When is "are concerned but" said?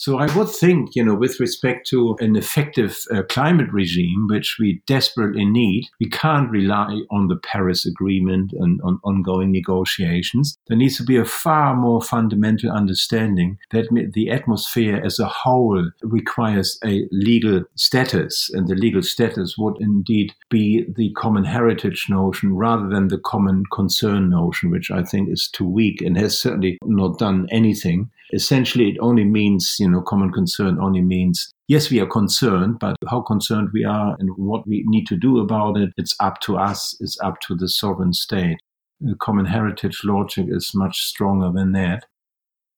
32.00-32.96